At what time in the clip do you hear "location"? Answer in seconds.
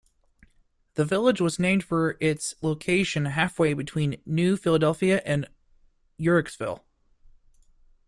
2.63-3.25